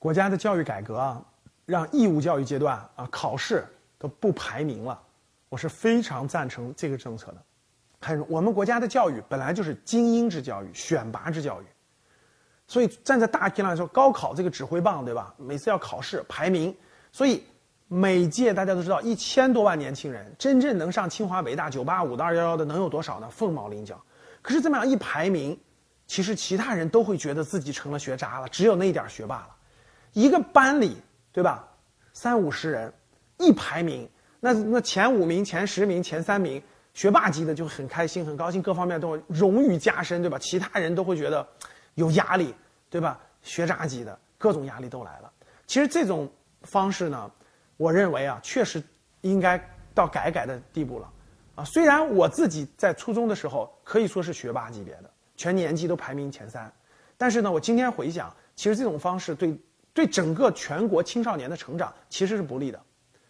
[0.00, 1.22] 国家的教育改革啊，
[1.66, 3.62] 让义务教育阶段啊考试
[3.98, 4.98] 都不排名了，
[5.50, 7.36] 我是非常赞成这个政策的。
[8.00, 11.66] 还有，我们国家的教育本来就是精英制教育、选拔制教育，
[12.66, 15.34] 所以站在大体上来说，高考这个指挥棒，对吧？
[15.36, 16.74] 每次要考试排名，
[17.12, 17.44] 所以
[17.86, 23.28] 每届大家都知道，一千多万年轻人真正能上清华、北大、九八五的、二幺幺的能有多少呢？
[23.28, 24.02] 凤毛麟角。
[24.40, 25.60] 可是这么样一排名，
[26.06, 29.56] 其实其他人都会觉得自己成了学渣了，只有那一点学霸了。
[30.12, 30.96] 一个班里，
[31.32, 31.68] 对吧？
[32.12, 32.92] 三五十人，
[33.38, 34.08] 一排名，
[34.40, 36.62] 那那前五名、前十名、前三名。
[36.92, 40.36] 学霸级的就很开心、很高兴，各方面都荣誉加深，对吧？
[40.40, 41.46] 其他人都会觉得
[41.94, 42.52] 有压力，
[42.90, 43.18] 对吧？
[43.42, 45.32] 学渣级的各种压力都来了。
[45.68, 46.28] 其实这种
[46.62, 47.30] 方式呢，
[47.76, 48.82] 我认为啊，确实
[49.20, 49.56] 应该
[49.94, 51.08] 到改改的地步了。
[51.54, 56.70] 啊，虽然我自己在初中的时候可以说是学霸级别的，全年级都排名前三，
[57.16, 59.56] 但是呢，我今天回想，其实这种方式对
[60.00, 62.80] 对整个全国青少年的成长其实是不利的。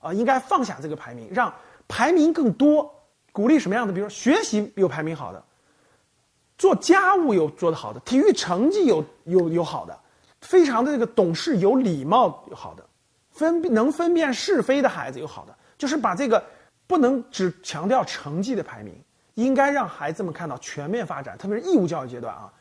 [0.00, 1.52] 啊，应该放下这个排名，让
[1.86, 2.90] 排名更多。
[3.32, 3.92] 鼓励什么样的？
[3.92, 5.42] 比如说学习有排名好的，
[6.56, 9.98] 做家务有做得好的，体育成绩有有有好的，
[10.40, 12.86] 非常的这个懂事有礼貌有好的，
[13.30, 16.42] 分能分辨是非的孩子有好的，就是把这个
[16.86, 18.94] 不能只强调成绩的排名，
[19.34, 22.52] 应该让孩子们看到全面发展，特别是义务教育阶段啊，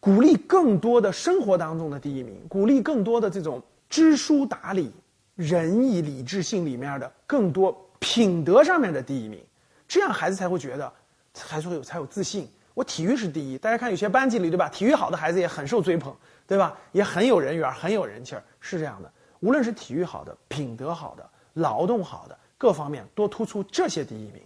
[0.00, 4.90] 鼓励更多的生活当中的第一名，鼓励更多的这种知书达理、
[5.36, 9.44] 仁义礼智信里面的更多品德上面的第一名。
[9.86, 10.90] 这样孩子才会觉得，
[11.34, 12.48] 才会有才有自信。
[12.72, 14.68] 我体育是第一，大家看有些班级里对吧？
[14.70, 16.14] 体育好的孩子也很受追捧，
[16.46, 16.74] 对吧？
[16.92, 19.12] 也很有人缘，很有人气儿，是这样的。
[19.40, 24.40] 无论是体育好的、品德好的、劳动好的，各方面多突出这些第一名，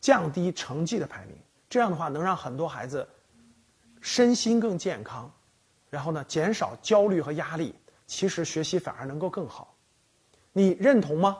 [0.00, 1.36] 降低成绩的排名。
[1.68, 3.08] 这样的话能让很多孩子
[4.02, 5.32] 身心更健康，
[5.88, 7.74] 然后呢减少焦虑和压力，
[8.06, 9.74] 其实学习反而能够更好。
[10.52, 11.38] 你认同吗？